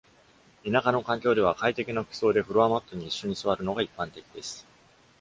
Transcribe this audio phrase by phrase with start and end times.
[0.65, 4.65] 田舎の環境では、快適な服装でフロアマットに一緒に座るのが一般的です。